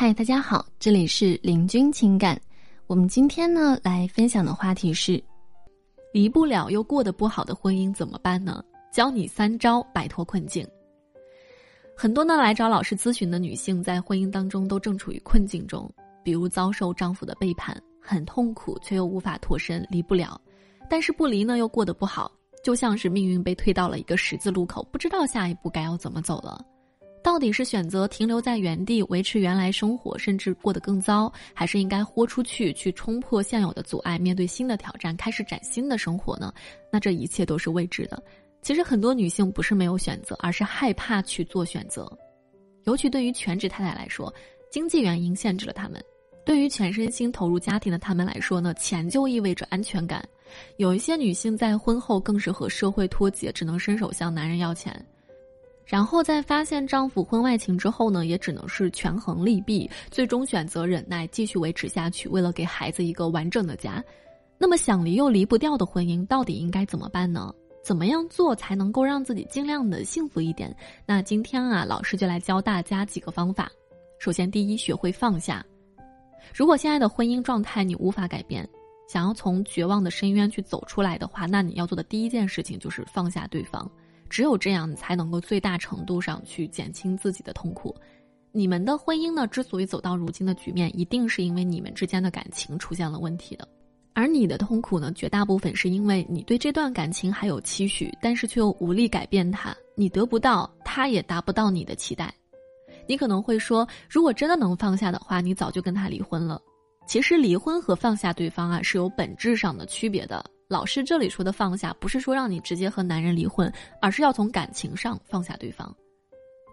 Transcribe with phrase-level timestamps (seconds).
[0.00, 2.40] 嗨，大家好，这里是林君情感。
[2.86, 5.22] 我们今天呢来分享的话题是：
[6.10, 8.64] 离不了又过得不好的婚姻怎么办呢？
[8.90, 10.66] 教你三招摆脱困境。
[11.94, 15.86] 很多呢来找老师咨询的女性，在婚姻当中都正处于困境中，
[16.24, 20.34] 比如遭受丈夫的背叛，很痛苦却又无法脱身，离不了；
[20.88, 22.32] 但是不离呢又过得不好，
[22.64, 26.64] 就像是命运被推到了一个十字路口，不知道下一步该要怎么走了。
[27.22, 36.52] 到底是选择停留在原地维持原来生活，甚至过得更糟，还是应该豁出去去冲破现有的阻碍，面对新的挑战，开始崭新的生活呢？
[36.90, 38.22] 那这一切都是未知的。
[38.62, 42.10] 其实很多女性不是没有选择，而是害怕去做选择。
[42.84, 44.32] 尤其对于全职太太来说，
[44.70, 46.00] 经济原因限制了她们；
[46.44, 50.26] 对于全身心投入家庭的她们来说呢，钱就意味着安全感。
[50.78, 55.04] 有一些女性在婚后更是和社会脱节，只能伸手向男人要钱。
[55.90, 64.00] 然后在发现丈夫婚外情之后呢，也只能是权衡利弊，最终选择忍耐，继续维持下去，为了给孩子一个完整的家。
[64.56, 67.52] 那么想离又离不掉的婚姻，到底应该怎么办呢？
[67.82, 70.72] 怎么样做才能够让自己尽量的幸福一点？
[71.04, 73.68] 那今天啊，老师就来教大家几个方法。
[74.20, 75.66] 首先，第一，学会放下。
[76.54, 78.64] 如果现在的婚姻状态你无法改变，
[79.08, 83.90] 想要从绝望的深渊去走出来的话，那你要做的第一件事情就是放下对方。
[84.30, 87.94] 只有这样，你才能够最大程度上去减轻自己的痛苦。
[88.52, 93.68] 你们的婚姻呢，之所以走到如今的局面，一定是因为你们之间的感情出现了问题的。
[94.12, 102.34] 而你的痛苦呢，绝大部分是因为你对这段感情还有期许，但是却又无力改变它，你得不到，他也达不到你的期待。
[103.06, 106.60] 你可能会说，如果真的能放下的话，你早就跟他离婚了。
[107.06, 110.44] 其实，离婚和放下对方啊，是有本质上的区别的。
[110.70, 115.92] 老师这里说的放下，不是说让你直接和男人离婚，而是要从感情上放下对方。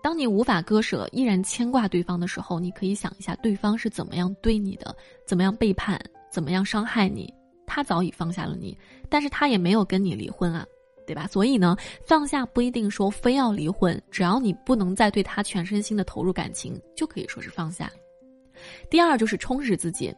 [0.03, 4.95] 当你无法割舍，依然牵挂对方的时候，你可以想一下对方是怎么样对你的，
[5.25, 5.99] 怎么样背叛，
[6.31, 7.33] 怎么样伤害你。
[7.65, 8.77] 他早已放下了你，
[9.09, 10.63] 但是他也没有跟你离婚啊，
[11.07, 11.25] 对吧？
[11.25, 17.91] 所以呢，放下不一定说非要离婚，只要你不能再对他全身心的投入感情，就可以说是放下。
[18.91, 20.13] 第二就是充实自己。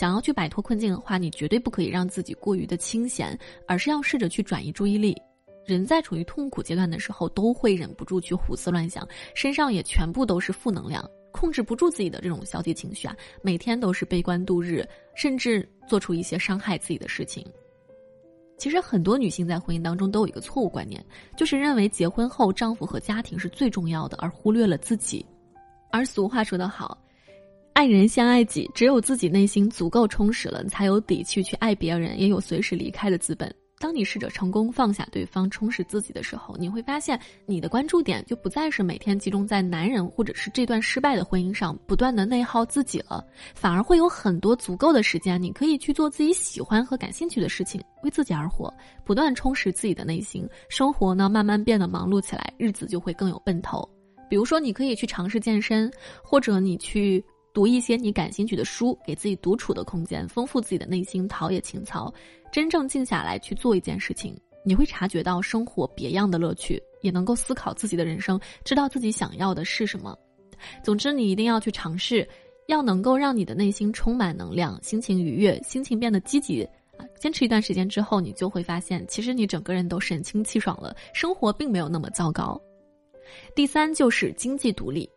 [0.00, 3.38] 想要去摆脱困境的话，你绝对不可以让自己过于的清闲，
[3.68, 5.14] 而是要试着去转移注意力。
[5.66, 17.46] 人在处于痛苦阶段的时候，都会忍不住去胡思乱想，身上也全部都是负能量，控制不住自己的这种消极情绪啊，每天都是悲观度日，甚至做出一些伤害自己的事情。
[18.56, 21.04] 其实很多女性在婚姻当中都有一个错误观念，
[21.36, 25.26] 就是认为结婚后丈夫和家庭是最重要的，而忽略了自己。
[25.90, 26.96] 而俗话说得好。
[27.80, 33.50] 爱人先爱己，只有自己内心足够充实了，才有底气去爱别人，也有随时离开的资本。
[33.78, 43.24] 当你试着成功放下对方，充实自己的时候，你会发现你的关注点就不再是每天集中在男人或者是这段失败的婚姻上，不断的内耗自己了，
[43.54, 48.70] 反而会有很多足够的时间，你可以去做自己喜欢和感兴趣的事情，为自己而活，
[49.06, 53.88] 不断充实自己的内心，生活呢慢慢变得忙碌起来，日子就会更有奔头。
[54.28, 55.90] 比如说，你可以去尝试健身，
[56.22, 57.24] 或者你去。
[57.52, 62.12] 读一些你感兴趣的书，给自己独处的空间，丰富自己的内心，陶冶情操，
[62.52, 70.16] 真正静下来去做一件事情，你会察觉到生活别样的乐趣，也能够思考自己的人生，知道自己想要的是什么。
[70.84, 72.28] 总之，你一定要去尝试，
[72.68, 76.62] 要能够让你的内心充满能量，心情愉悦，心情变得积极
[76.96, 77.04] 啊！
[77.18, 82.60] 坚持一段时间之后，你就会发现，其实你整个人都神清气爽了，生活并没有那么糟糕。
[83.56, 85.08] 第三就是经济独立。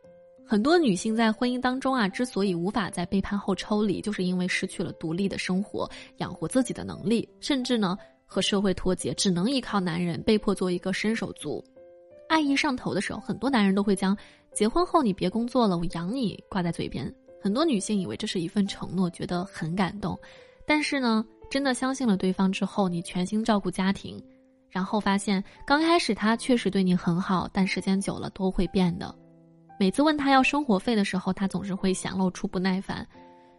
[0.54, 11.66] 很多女性在婚姻当中啊，之所以无法在背叛后抽离，就是因为失去了独立的生活、养活自己的能力，甚至呢和社会脱节，只能依靠男人，被迫做一个伸手族。
[12.30, 14.16] 爱意上头的时候，很多男人都会将
[14.54, 17.12] “结婚后你别工作了，我养你”挂在嘴边。
[17.42, 20.16] 很多女性以为这是一份承诺，觉得很感动。
[20.68, 24.24] 但是呢，真的相信了对方之后，你全心照顾家庭，
[24.70, 29.16] 然后发现刚开始他确实对你很好，但时间久了都会变的。
[29.80, 33.06] 每次问他要生活费的时候，他总是会显露出不耐烦。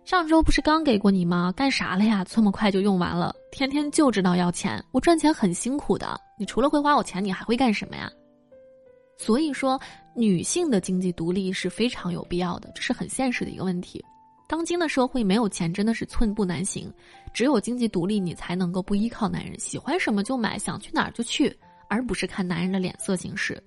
[0.05, 1.53] 上周不是刚给过你吗？
[1.57, 2.25] 干啥了呀？
[2.29, 3.35] 这么快就用完了？
[3.51, 4.83] 天天就知道要钱。
[4.93, 8.11] 我赚钱很辛苦的，你除了会花我钱，你还会干什么呀？
[9.17, 9.81] 所以说，
[10.15, 14.05] 女性的经济独立是非常有必要的，这是很现实的一个问题。
[14.47, 16.93] 当今的社会没有钱真的是寸步难行，
[17.33, 21.57] 只有经济独立，你才能够不依靠男人，喜欢什么就买，想去哪儿就去，
[21.89, 23.63] 而不是看男人的脸色行事。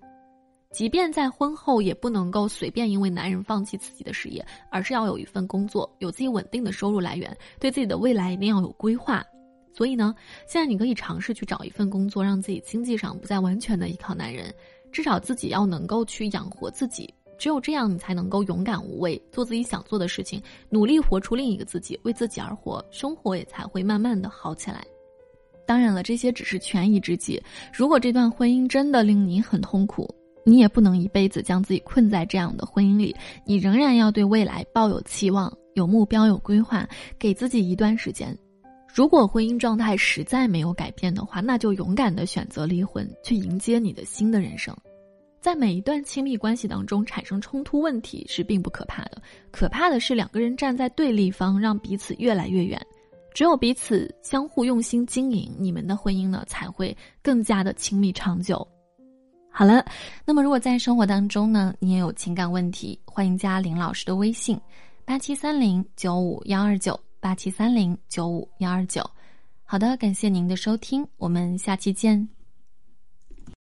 [0.78, 9.26] 即便在婚后，也不能够随便因为男人放弃自己的事业，而是要有一份工作，有自己稳定的收入来源，对自己的未来一定要有规划。
[9.74, 10.14] 所以呢，
[10.46, 14.54] 现在你可以尝试去找一份工作，让自己经济上不再完全的依靠男人，
[14.92, 20.40] 至少自己要能够去养活自己，只有这样，你才能够勇敢无畏，做自己想做的事情，
[20.70, 24.86] 努力活出另一个自己，为自己而活，生活也才会慢慢的好起来。
[25.66, 27.42] 当然了，这些只是权宜之计。
[27.74, 30.08] 如果这段婚姻真的令你很痛苦，
[30.48, 33.14] 你也不能一辈子将自己困在这样的婚姻里，
[33.44, 36.88] 你仍然要对未来抱有期望，有目标，有规划，
[37.20, 38.34] 给自己一段时间。
[38.88, 44.74] 如果婚姻状态实在没有改变的话，那就勇敢的选择离婚，去迎接你的新的人生。
[45.42, 49.22] 在每一段亲密关系当中产生冲突问题是并不可怕的，
[49.52, 52.82] 可怕的是两个人站在对立方，让彼此越来越远。
[53.34, 58.66] 只有彼此相互用心经营，你们的婚姻呢才会更加的亲密长久。
[59.58, 59.84] 好了，
[60.24, 64.62] 那么如果在生活当中呢，你也有情感问题，欢迎加林老师的微信：
[65.04, 69.04] 八七三零九五幺二九八七三零九五幺二九。
[69.66, 72.37] 好的，感谢您的收听，我们下期见。